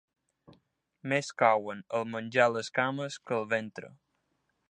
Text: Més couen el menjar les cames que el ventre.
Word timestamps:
Més 1.13 1.29
couen 1.41 1.83
el 1.99 2.09
menjar 2.15 2.49
les 2.55 2.73
cames 2.79 3.21
que 3.27 3.39
el 3.41 3.49
ventre. 3.55 3.93